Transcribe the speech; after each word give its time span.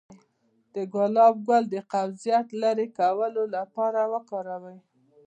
د 0.73 0.75
ګلاب 0.93 1.35
ګل 1.47 1.63
د 1.73 1.75
قبضیت 1.91 2.45
د 2.51 2.57
لرې 2.63 2.87
کولو 2.97 3.43
لپاره 3.55 3.99
وکاروئ 4.13 4.79